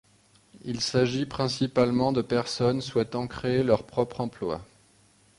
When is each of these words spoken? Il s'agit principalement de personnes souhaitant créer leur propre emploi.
Il 0.63 0.81
s'agit 0.81 1.27
principalement 1.27 2.11
de 2.11 2.23
personnes 2.23 2.81
souhaitant 2.81 3.27
créer 3.27 3.61
leur 3.61 3.85
propre 3.85 4.21
emploi. 4.21 4.65